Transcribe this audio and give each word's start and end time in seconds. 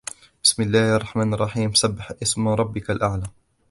بسم 0.43 0.63
الله 0.63 0.95
الرحمن 0.95 1.33
الرحيم 1.33 1.73
سبح 1.73 2.11
اسم 2.23 2.47
ربك 2.47 2.91
الأعلى 2.91 3.23